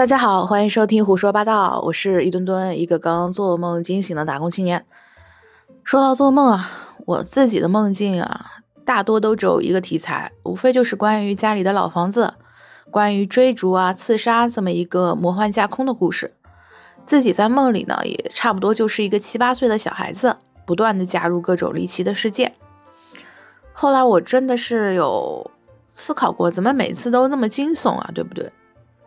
[0.00, 4.86] 大家好，欢迎收听胡说八道，我是一墩墩，一个刚做梦惊醒的打工青年。
[5.84, 6.70] 说到做梦啊，
[7.04, 8.46] 我自己的梦境啊，
[8.86, 12.32] 大多都只有一个题材，无非就是关于家里的老房子，
[12.90, 16.32] 关于追逐啊、刺杀这么一个魔幻架空的故事。
[17.04, 22.54] 自己在梦里呢，也差不多就是一个七八岁的小孩子，不断的加入各种离奇的事件。
[23.74, 25.50] 后来我真的是有
[25.88, 28.50] 思考过，怎么每次都那么惊悚啊，对不对？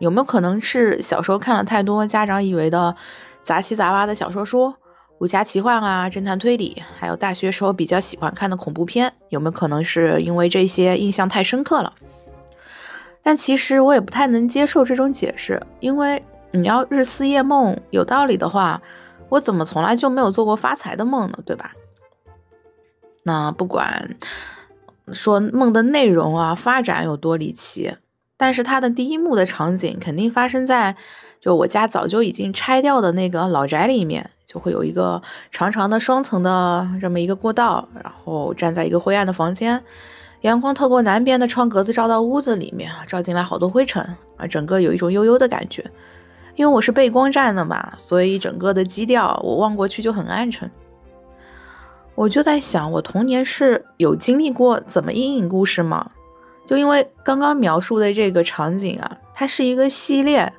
[0.04, 2.94] 有没有可能是小时候看了太多家长以为的
[3.40, 4.74] 杂七杂八的小说书、
[5.16, 9.10] 武侠奇幻啊、侦探推理，还有大学时候比较喜欢看的恐怖片？
[9.30, 11.90] 有没有可能是因为这些印象太深刻了？
[13.22, 18.82] 但其实我也不太能接受这种解释，因为你要日思夜梦有道理的话，
[19.30, 21.38] 我怎么从来就没有做过发财的梦呢？
[21.46, 21.72] 对吧？
[23.22, 24.18] 那不管
[25.14, 27.96] 说梦的内容啊、发展有多离奇。
[28.36, 30.96] 但是它的第一幕的场景肯定发生在，
[31.40, 39.82] 就我家早就已经拆掉的那个老宅里面，就会有一个长长的双层的这么一个过道，然后站在一个灰暗的房间，
[40.40, 44.02] 阳光透过南边的窗格子照到屋子里面，照进来好多灰尘
[44.36, 45.88] 啊，整个有一种悠悠的感觉。
[46.56, 50.70] 因为我是背光站的嘛，所以整个的基调我望过去就很暗沉。
[52.14, 56.10] 我就在想，我童年是有经历过怎么阴影故事吗？
[56.66, 60.52] 就因为刚刚描述的这个场景啊，它是一个系列，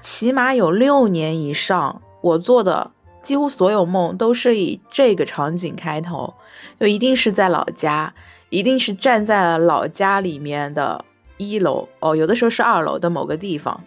[0.00, 2.90] 起码有六年以上，我做的
[3.22, 6.34] 几乎所有梦都是以这个场景开头，
[6.78, 8.14] 就一定是在老家，
[8.50, 11.04] 一定是站在了老家里面的
[11.38, 13.82] 一楼哦，有的时候是二楼的某个地方，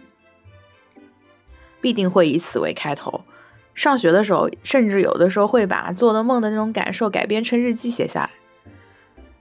[1.79, 3.21] 必定会以此为开头。
[3.75, 8.29] 上学的时候，甚至有的时候会把做的梦的那种感受改编成日记写下来。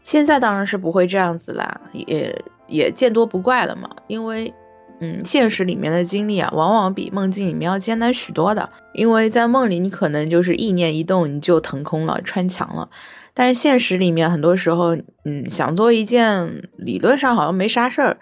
[0.05, 3.89] 现在当然是不会这样子啦，也也见多不怪了嘛。
[4.07, 4.55] 因为，
[5.01, 8.71] 嗯，现实里面的经历啊，往往比梦境里面要艰难许多的。
[8.93, 12.89] 因为在梦里，你可能就是意念一动，你就腾空了，穿墙了。
[13.33, 18.19] 但是现实里面，很多时候，嗯，想做一件理论上好像没啥事儿，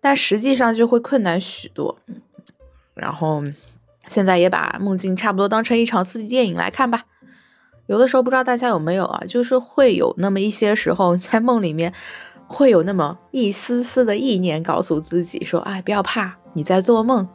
[0.00, 1.96] 但实际上就会困难许多。
[2.94, 3.42] 然后，
[4.08, 7.04] 现在也把梦境差不多当成一场四 D 电影来看吧。
[7.90, 11.92] 有的时候不知道大家有没有啊，就是会有那么一些时候，在梦里面
[12.46, 17.28] 会有那么一丝丝的意念告诉自己说：“哎，不要怕，你在做梦。”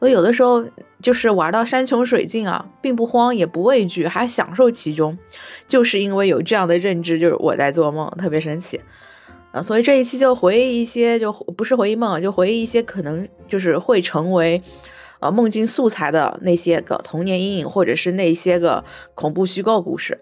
[0.00, 0.62] 我有的时候
[1.00, 5.16] 就是玩到山穷水尽啊，并不慌也不畏惧，还享受其中，
[5.66, 8.78] 就是因为有这样的认知，就是我在做梦，特别神奇
[9.52, 9.62] 啊。
[9.62, 14.62] 所以这一期就回忆一些，就不是回忆梦，就回忆一些可能就是会成为。
[15.20, 18.84] 呃，梦境素材的那些个童年阴影，或者是那些个
[19.14, 20.18] 恐怖虚构故事，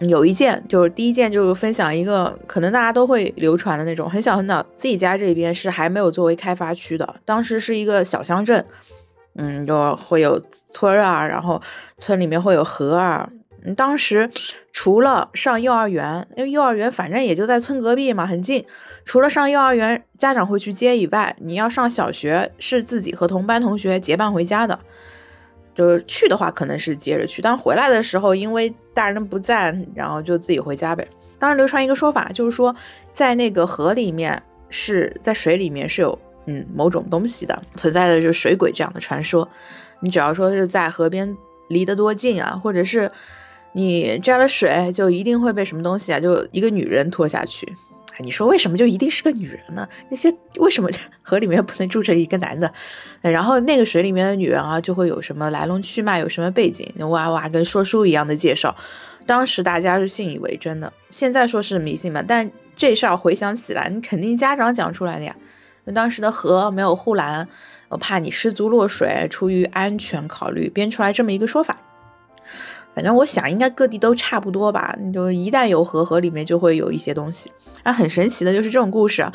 [0.00, 8.64] 有一件就是第一件，就是分享一个可能大家都会流传的那种，很小很小，自己家这边是还没有作为开发区的，当时是一个小乡镇，
[9.36, 11.60] 嗯，就会有村啊，然后
[11.98, 13.28] 村里面会有河啊。
[13.74, 14.30] 当时
[14.72, 18.64] 除了上幼儿园，因为幼儿园反正也就在村隔壁嘛，很近。
[19.04, 24.78] 除了上幼儿园，家长会去接以外，你要上小学是自己和同班同学结伴回家的。
[25.74, 31.06] 就是去的话，可能是接着去，但回来的时候，因为大人不在，然后就自己回家呗。
[31.38, 32.74] 当时流传一个说法，就是说
[33.12, 39.46] 在那个河里面是在水里面是有嗯某种东西的存在的，就是水鬼这样的传说。
[40.00, 41.36] 你只要说是在河边
[41.68, 43.10] 离得多近啊，或者是。
[43.76, 46.18] 你沾了水，就一定会被什么东西啊？
[46.18, 47.70] 就一个女人拖下去。
[48.20, 49.86] 你说为什么就一定是个女人呢？
[50.08, 50.88] 那些为什么
[51.20, 52.72] 河里面不能住着一个男的？
[53.20, 58.74] 然后那个水里面的女人啊，就会有什么来龙去脉，有什么背景，哇哇跟说书一样的介绍。
[59.26, 65.36] 当时大家是信以为真的，现在说是迷信嘛，但这事儿回想起来，你肯定家长讲出来的呀。
[65.84, 67.46] 那当时的河没有护栏，
[67.90, 71.76] 我怕你失足落水，出于安全考虑，编出来这么一个说法。
[72.96, 74.98] 反正我想，应该各地都差不多吧。
[75.12, 77.52] 就一旦有河，河里面就会有一些东西。
[77.82, 79.30] 啊，很神奇的就是这种故事，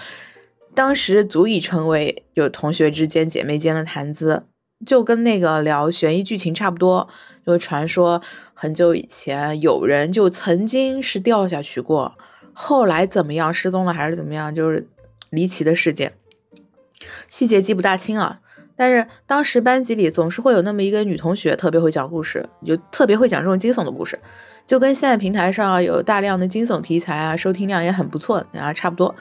[0.74, 4.46] 当时足以成为有同学之间、姐妹间的谈资，
[4.84, 7.08] 就跟那个聊悬疑剧情差不多。
[7.46, 8.20] 就传说
[8.56, 12.16] 很久以前有人就曾经是掉下去过，
[12.54, 14.88] 后来怎么样失踪了还是怎么样，就是
[15.30, 16.14] 离奇的事件，
[17.28, 18.40] 细节记不大清啊。
[18.82, 24.20] 但是当时班级里总是会有那么一个女同学特别会讲故事，就特别会讲这种惊悚的故事，
[24.66, 29.14] 就跟现在平台上有大量的惊悚题材啊，收听量也很不错啊，差不多。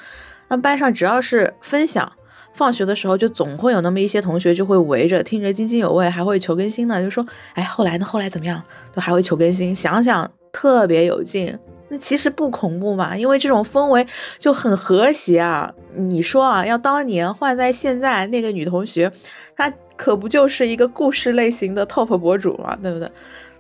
[0.49, 2.11] 那班上只要是分享，
[2.55, 8.63] 放学的时候就总会有那么一些同学就会围着听着津津有味，还会求更新呢，就说哎后来呢后来怎么样，
[8.95, 11.59] 都还会求更新，想想特别有劲。
[11.93, 14.07] 那其实不恐怖嘛，因为这种氛围
[14.39, 15.75] 就很和谐啊。
[15.97, 19.11] 你说啊，要当年换在现在，那个女同学，
[19.57, 23.11] 她可不就是一个故事类型的 top 博主嘛，对不对？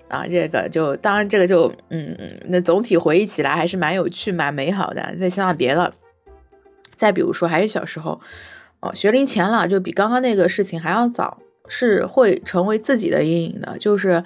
[0.08, 2.16] 啊，这个就当然这个就嗯，
[2.46, 5.02] 那总体回忆起来还是蛮有趣、蛮美好的。
[5.18, 5.92] 再想想别的，
[6.94, 8.20] 再比如说还是小时候，
[8.78, 14.22] 哦，学龄前了，就比刚刚那个事情还要早，是会成为自己的阴影的，就是。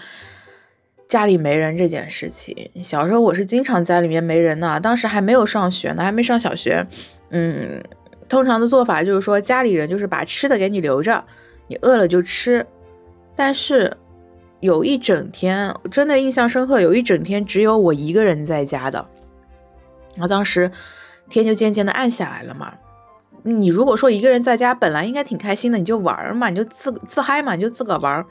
[1.06, 4.80] 家里没人这件事情，小时候我是经常家里面没人呢。
[4.80, 6.86] 当时还没有上学呢，还没上小学。
[7.30, 7.82] 嗯，
[8.28, 11.24] 通常的做法就是说，家里人就是把吃的给你留着，
[11.68, 12.66] 你饿了就吃。
[13.36, 13.96] 但是
[14.60, 19.06] 有一整天真的印象深刻，有一整天只有我一个人在家的。
[20.14, 20.70] 然后当时
[21.28, 22.74] 天就渐渐的暗下来了嘛。
[23.42, 28.24] 你如果说一个人在家，本来应该挺开心的，你就玩嘛，你就自自嗨嘛，你就自个玩。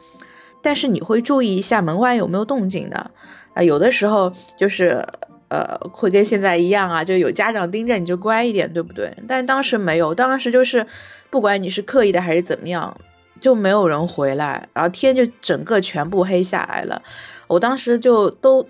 [0.63, 3.11] 但是你会注意一下门外有没有动静的
[3.53, 3.61] 啊？
[3.61, 5.05] 有的时候就是
[5.49, 9.15] 呃，会跟现在一样啊，就有家长盯着你就乖一点，对不对？
[9.27, 10.87] 但当时没有，当时就是
[11.29, 12.95] 不管你是刻意的还是怎么样，
[13.39, 17.01] 就没有人回来，然后天就整个全部黑下来了。
[17.47, 18.65] 我当时就都。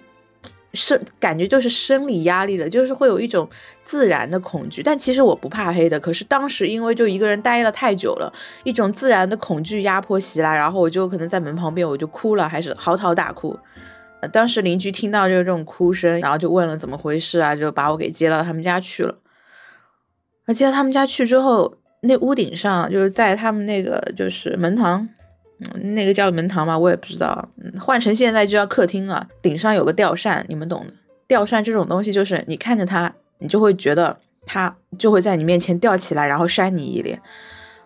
[0.73, 3.47] 生感觉就是生理压力的，就是会有一种
[3.83, 4.81] 自然的恐惧。
[4.81, 8.33] 但其实我不怕黑的，可是当时因为就一个人待了太久了，
[8.63, 13.57] 一种自然的恐惧压迫袭来，然后我就可能在门旁边我就哭了，还是嚎啕大哭。
[14.31, 19.15] 当时邻居听到就是这种哭声，然后就问了怎么回事啊，就把我给接到他们家去了。
[20.53, 25.07] 接到他们家去之后，那屋顶上就是在他们那个就是门堂。
[25.75, 26.77] 那个叫门堂吗？
[26.77, 27.49] 我也不知道。
[27.79, 29.27] 换成现在就叫客厅了。
[29.41, 30.93] 顶上有个吊扇，你们懂的。
[31.27, 37.19] 吊扇这种东西，就是你看着它，你就会觉得它就会在你面前吊起来，然后扇你一脸。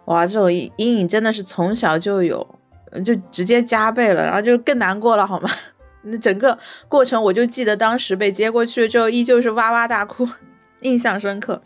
[0.06, 2.46] 哇，这种阴影真的是从小就有，
[3.06, 5.50] 就直接加倍了，然后就更难过了，好吗？
[6.04, 6.58] 那整个
[6.88, 10.28] 过程我就记得，当时被接过去之后，依旧是哇哇大哭，
[10.82, 11.62] 印象深刻。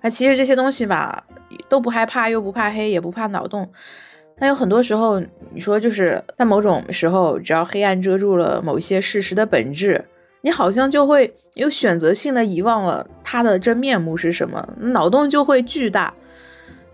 [0.00, 1.24] 那其实这些东西吧，
[1.68, 3.70] 都不害怕，又不怕黑，也不怕脑洞。
[4.38, 5.18] 但有很多时候，
[5.50, 10.04] 你说就是在某种时候，只要黑暗遮住了某一些事实的本质，
[10.42, 16.12] 你好像就会有选择性的遗忘了它的真面目是什么，脑洞就会巨大，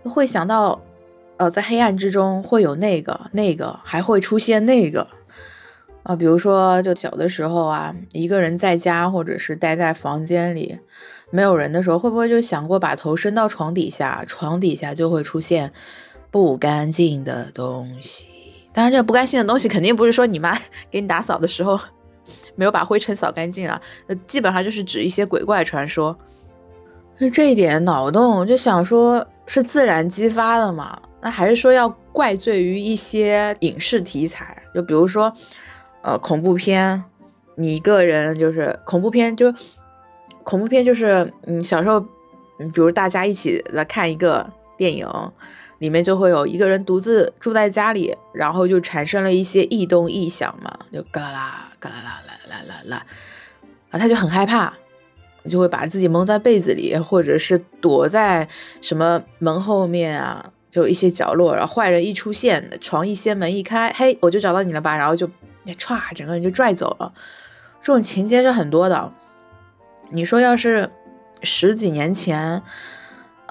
[0.05, 0.81] 会想到，
[1.37, 5.09] 呃，在黑暗之中会有那个那个，还会出现那个，
[6.05, 10.79] 啊，比如说就小的时候啊，一个人在家或者是待在房间里，
[11.31, 15.73] 没有人的时候，会不会就想过把头伸到床底下，床底下就会出现。
[16.33, 18.27] 不干净的东西，
[18.73, 20.59] 当然，这个不干净的东西肯定不是说你妈
[20.91, 21.79] 给你打扫的时候
[22.57, 26.19] 没有把灰尘扫干净啊，那基本上就是指一些鬼怪传说。
[27.19, 30.99] 那这一点脑洞就想说是自然激发的嘛？
[31.21, 34.61] 那还是说要怪罪于一些影视题材？
[34.75, 35.31] 就比如说，
[36.03, 37.05] 呃，恐怖片，
[37.57, 39.53] 你一个人就是恐怖片，就
[40.43, 42.01] 恐怖片就是嗯，小时候，
[42.59, 45.07] 嗯，比如大家一起来看一个电影。
[45.83, 53.07] 里面就会有一个人独自住在家里，然后就产生了一些异动异响嘛，就嘎啦啦嘎啦啦啦啦啦啦，
[53.91, 54.73] 啊，他就很害怕，
[55.51, 58.47] 就会把自己蒙在被子里，或者是躲在
[58.81, 65.27] 什么门后面啊，就一些角落，然后坏人一出现，床一掀门一开，嘿，我就找到你了吧，然后就
[65.67, 67.13] 歘，整个人就拽走了。
[67.81, 69.13] 这种情节是很多的，
[70.11, 70.89] 你说要是
[71.43, 72.63] 十几年前。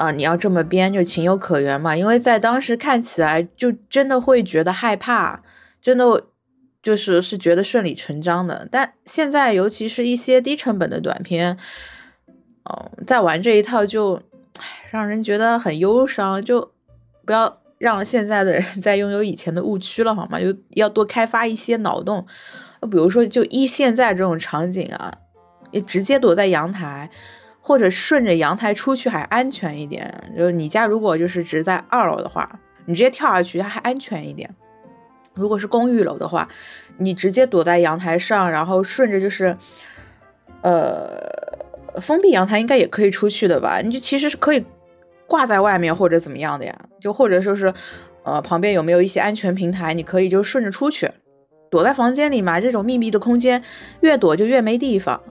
[0.01, 5.43] 啊，你要这么编就情有可原嘛，因为在当时看起来就真的会觉得害怕，
[5.79, 6.23] 真的
[6.81, 8.67] 就是是觉得顺理成章的。
[8.71, 11.55] 但现在尤其是一些低成本的短片，
[12.63, 14.19] 嗯，在玩这一套就，
[14.89, 16.43] 让人觉得很忧伤。
[16.43, 16.71] 就
[17.23, 20.39] 不要让现在的人 再拥有以前的误区了，好吗？
[20.39, 22.25] 就要多开发一些脑洞。
[22.89, 25.13] 比如说，就一现在这种场景啊，
[25.71, 27.11] 你直接躲在阳台。
[27.61, 34.49] 或者顺着阳台出去还安全一点，就是你家如果就是只在二楼的话，你直接跳下去它还安全一点。
[35.33, 36.49] 如果是公寓楼的话，
[36.97, 39.55] 你直接躲在阳台上，然后顺着就是，
[40.61, 41.07] 呃，
[42.01, 43.79] 封闭阳台应该也可以出去的吧？
[43.81, 44.65] 你就其实是可以
[45.27, 46.75] 挂在外面或者怎么样的呀？
[46.99, 47.73] 就或者说是，
[48.23, 51.09] 呃，旁边有没有一些安全平台，你可以就顺着出去，
[51.69, 52.59] 躲在房间里嘛。
[52.59, 53.63] 这种密闭的空间，
[54.01, 55.21] 越躲就越没地方。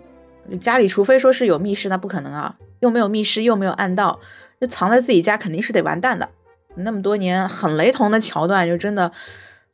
[0.61, 4.21] 家里除非说是有密室，那不可能啊，又没有密室，又没有暗道，
[4.61, 6.29] 就藏在自己家肯定是得完蛋的。
[6.77, 9.11] 那么多年很雷同的桥段，就真的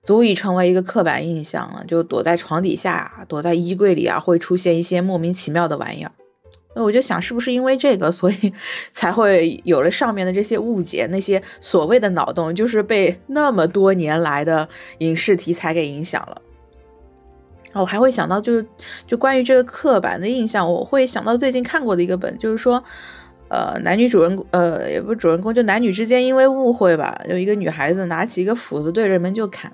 [0.02, 1.84] 足以成为一个刻板印象了。
[1.86, 6.12] 就躲在床底下，躲在衣柜里啊，会出现一些莫名其妙的玩意儿。
[6.74, 8.52] 那我就想，是不是因为这个，所以
[8.92, 11.06] 才会有了上面的这些误解？
[11.10, 14.68] 那些所谓的脑洞，就是被那么多年来的
[14.98, 16.42] 影视题材给影响了。
[17.80, 18.66] 我还会想到，就是
[19.06, 22.82] 就关于这个刻板的印象，我会想到最近看过的一个本，就是说，
[23.48, 29.72] 呃，男女主人，呃，也不是主人公，就男女之间因为误会吧，有一个女孩子拿起一个斧子对着门就砍。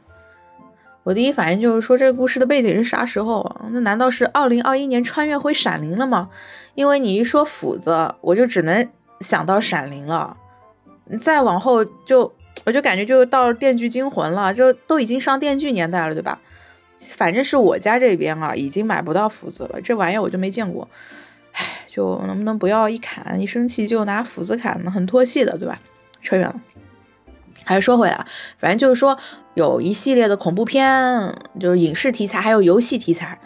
[1.04, 3.44] 我第一反应就是说，这个故事的背景是啥时候？
[3.71, 6.28] 那难道是二零二一年穿越回闪灵了吗？
[6.76, 10.37] 因为你一说斧子，我就只能想到闪灵了。
[11.21, 12.32] 再往后就
[12.64, 16.40] 我就感觉就到《电锯惊魂》了，就都已经上电锯年代了，对吧？
[16.96, 20.88] 反正是我家这边啊，已经买不到斧子了，这玩意儿我就没见过。
[21.52, 24.90] 唉，就能不能不要一砍一生气就拿斧子砍呢？
[24.90, 25.80] 很拖戏的，对吧？
[26.20, 26.61] 扯远了。
[27.64, 28.26] 还是说回来，
[28.58, 29.18] 反正就是说，
[29.54, 33.38] 有一系列的恐怖片，就是影视题材，还有游戏题材，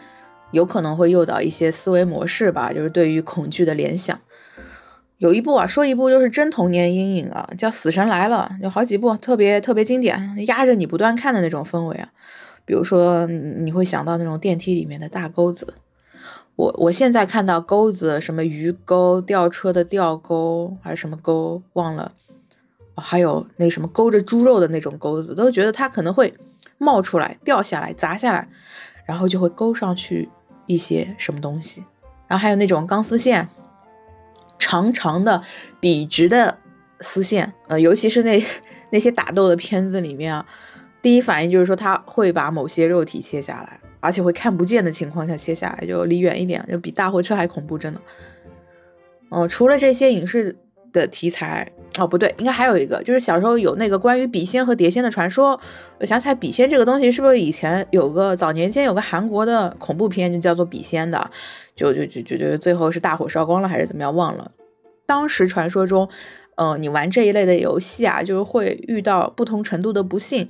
[0.52, 4.18] 有可能会诱导一些思维模式吧，就是对于恐惧的联想。
[5.18, 12.08] 有一部啊，说一部就是真童年阴影啊，叫《死神来了》，有好几部特别特别经典，压着你不断看的那种氛围啊。
[12.66, 15.72] 比如说，你会想到那种电梯里面的大钩子。
[16.56, 22.12] 我我现在看到钩子，什么鱼钩、吊车的吊钩，还是什么钩，忘了。
[22.96, 26.34] 还有那什么勾着猪肉的那种钩子，都觉得它可能会
[26.78, 28.48] 冒出来、掉下来、砸下来，
[29.04, 30.28] 然后就会勾上去
[30.66, 31.84] 一些什么东西。
[32.26, 33.48] 然后还有那种钢丝线，
[34.58, 35.42] 长长的、
[35.78, 36.58] 笔直的
[37.00, 38.42] 丝线，呃，尤其是那
[38.90, 40.46] 那些打斗的片子里面啊，
[41.06, 48.00] 第一反应就是说他会把某些肉体切下来，而且会看不见的情况下切下来，就离远一点，就比大货车还恐怖，真的。
[49.28, 50.56] 哦，除了这些影视。
[50.92, 55.60] 的题材哦，不对，应该还有一个，就是小时候有那个关于笔仙和碟仙的传说。
[55.98, 61.30] 我想起来，笔仙这个东西是不是以前有个早年间有个韩国的恐怖片，就叫做笔仙的，
[61.74, 64.50] 就就就就就最后是大火烧光了还是怎么样，忘了。
[65.04, 66.08] 当时传说中，
[66.54, 70.48] 嗯，你玩这一类的游戏啊，就是会遇到不同程度的不幸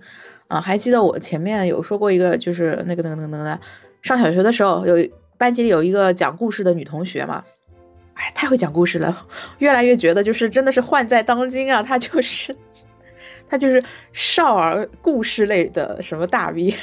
[0.48, 0.60] 啊。
[0.60, 3.60] 还记得我前面有说过一个，就是那个那个那个那个，
[4.02, 4.96] 上小学的时候有
[5.38, 7.44] 班级里有一个讲故事的女同学嘛。
[8.14, 9.26] 哎，太会讲故事了，
[9.58, 11.82] 越来越觉得就是真的是患在当今啊！
[11.82, 12.56] 她就是，
[13.46, 13.84] 他就是
[14.14, 16.74] 少儿故事类的什么大 V，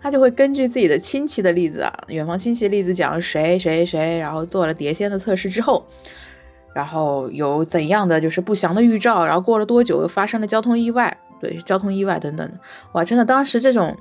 [0.00, 5.86] 他就会根据自己的亲戚的例子啊，远房亲戚例子讲谁谁谁，然后做了碟仙的测试之后，
[6.74, 12.50] 然后有怎样的就是不祥的预兆，然后过了多久又发生了交通意外，对，交通意外等等，
[12.92, 13.94] 哇，真的当时这种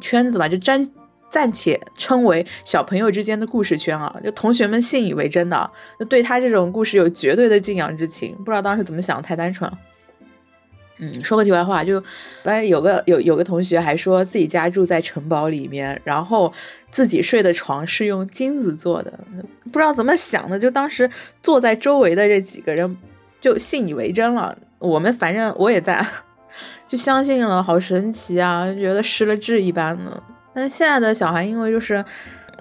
[0.00, 0.86] 圈子吧，就暂。
[1.30, 8.34] 暂且称为小朋友之间的故事圈啊，就同学们信以为真的，就对他这种故事有绝对的敬仰之情。
[8.38, 9.78] 不知道当时怎么想，太单纯了。
[10.96, 12.02] 嗯，说个题外话，就
[12.42, 16.50] 反正有个有有个同学还说自己家住在城堡里面，然后
[16.90, 19.12] 自己睡的床是用金子做的，
[19.70, 21.10] 不知道怎么想的，就当时
[21.42, 22.96] 坐在周围的这几个人
[23.38, 24.56] 就信以为真了。
[24.78, 26.02] 我们反正我也在，
[26.86, 30.22] 就相信了，好神奇啊，就觉得失了智一般的。
[30.54, 32.04] 但现在的小孩，因为就是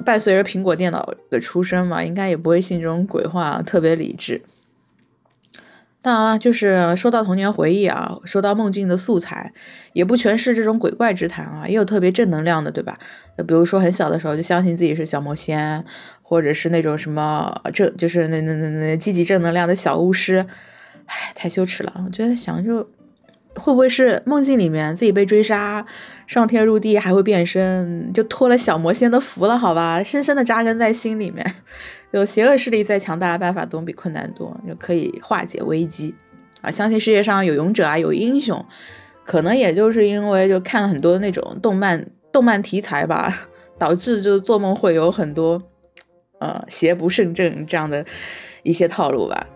[0.06, 4.42] 伴随着苹果电脑的出生嘛，应该也不会信这种鬼话，特别理智。
[6.00, 9.52] 当然了，就是说到童年回忆啊，说到梦境的素材，
[9.94, 12.98] 也不全是这种鬼怪之谈啊，也有特别正能量的，对吧？
[13.48, 15.84] 比如说很小的时候就相信自己是小魔仙，
[16.22, 20.46] 或者是那种什么正，就是那那那那积极正能量的小巫师，
[21.08, 22.88] 唉，太羞耻了，我觉得想就。
[23.58, 25.86] 会不会是梦境里面自己被追杀，
[26.26, 29.58] 上天入地还会变身，就托了小魔仙的福了？
[29.58, 31.46] 好吧，深深的扎根在心里面。
[32.12, 36.16] 有邪恶势力再强大的办法总比困难多，就可以化解危机
[36.62, 36.72] 啊！
[36.72, 38.64] 相信世界上有勇者啊，有英雄。
[39.26, 45.62] 可能也就是因为就看了很多那种动漫，动漫题材吧，导致就做梦会有很多
[46.40, 48.06] 呃邪不胜正这样的
[48.64, 49.48] 一些套路吧。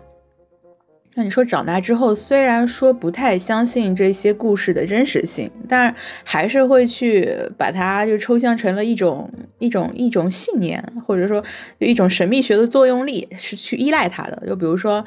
[1.14, 7.28] 那你说长大之后，虽然说不太相信这些故事的真实性，但还是会去
[7.58, 11.44] 把它就抽象成了一种一种一种信念，或者说
[11.78, 14.42] 一种神秘学的作用力，是去依赖它的。
[14.46, 15.04] 就比如说，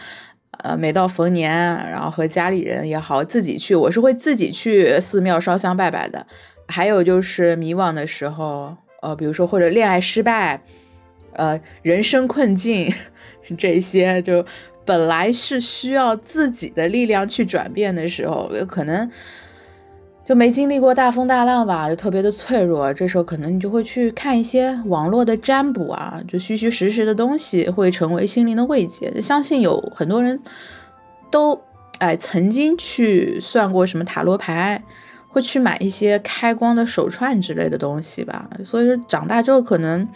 [0.60, 1.52] 呃，每到逢年，
[1.90, 6.28] 然后和家里人也好，自己去，我是会自己去寺庙烧香拜拜的。
[6.68, 10.62] 还有就是迷惘的时候，呃，比如说或者恋爱失败，
[11.34, 12.94] 呃，人生困境，
[13.58, 14.46] 这些就。
[14.86, 19.10] 本来是需要自己的力量去转变的时候，有可能
[20.28, 22.94] 就没经历过大风大浪吧，就特别的脆弱。
[22.94, 29.22] 这时候可能你就会去看一些网络的占卜啊，就虚虚实实的东西会成为心灵的慰藉。
[29.22, 30.40] 相信有很多人
[31.30, 31.60] 都
[32.00, 34.84] 哎曾经去算过什么塔罗牌，
[35.36, 38.50] 会去买一些开光的手串之类的东西吧。
[38.64, 40.08] 所以说长大之后可能。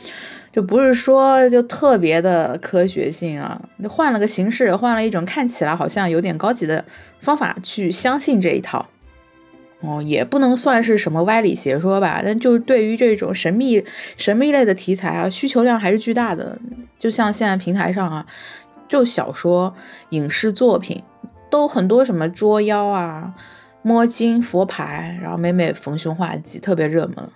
[0.52, 6.84] 就不是说就特别的科学性啊，换了个形式，换了一种看起来好像有点高级的
[7.22, 8.88] 方法去相信这一套。
[9.82, 13.86] 哦，也不能算是什么歪理邪说吧，但就是对于这种神秘
[14.18, 16.58] 神秘类的题材啊，需求量还是巨大的。
[16.98, 18.26] 就像现在平台上啊，
[18.90, 19.76] 就小说、
[20.10, 21.04] 影视作品
[21.52, 23.36] 都很多，什么捉妖啊、
[23.82, 27.30] 摸金佛牌，然后每每逢凶化吉，特别热门。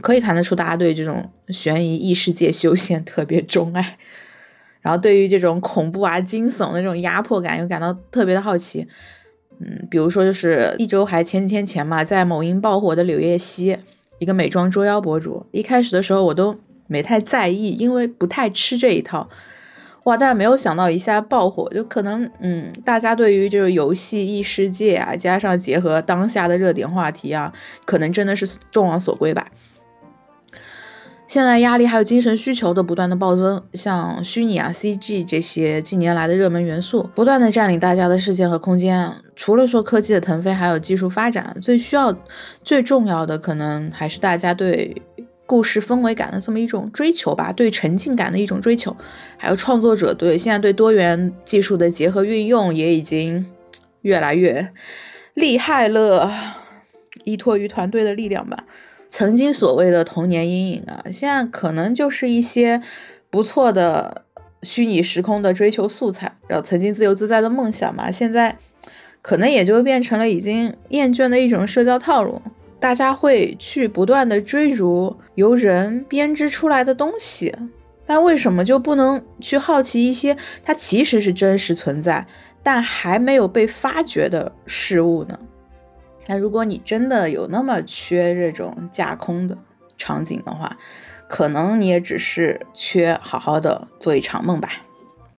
[0.00, 3.98] 可以看得出，大家对这种悬疑异世界修仙特别钟爱，
[4.80, 8.86] 然后对于这种恐怖啊、惊悚的这种压迫感又感到特别的好奇。
[9.58, 13.76] 嗯，比如说就是一周还前几天前嘛，在某音爆火的柳叶熙，
[14.18, 15.44] 一个美妆捉妖博主。
[15.52, 19.28] 一开始的时候我都没太在意，因为不太吃这一套。
[20.16, 27.52] 但是没有想到一下爆火，就可能嗯，大家对于这个游戏异世界啊，加上结合当下的热点话题啊，
[27.84, 29.46] 可能真的是众望所归吧。
[31.28, 39.12] 现在压力还有精神需求的不断的暴增，像虚拟啊、CG 这些近年来的热门元素，不断的占领大家的视线和空间。
[39.36, 42.12] 除了说科技的腾飞，还有技术发展，最需要、
[42.64, 45.00] 最重要的可能还是大家对
[45.50, 48.96] 故事氛围感的这么一种追求吧，对沉浸感的一种追求，
[49.36, 53.44] 还有创作者对现在对多元技术的结合运用也已经
[54.02, 54.70] 越来越
[55.34, 56.30] 厉害了，
[57.24, 58.64] 依托于团队的力量吧。
[59.08, 62.80] 曾经所谓的童年阴影啊，现在可能就是一些
[63.28, 64.24] 不错的
[64.62, 68.56] 虚拟时空的追求素材，然后曾经自由自在的梦想嘛，现在
[69.20, 72.40] 可能也就变成了已经厌倦的一种社交套路。
[72.80, 77.54] 大家会去不断的追逐由人编织出来的东西，
[78.06, 82.26] 但为什么就不能去好奇一些它其实是真实存在
[82.62, 85.38] 但还没有被发掘的事物呢？
[86.26, 89.56] 那如果你真的有那么缺这种架空的
[89.98, 90.76] 场景的话，
[91.28, 94.70] 可能你也只是缺好好的做一场梦吧。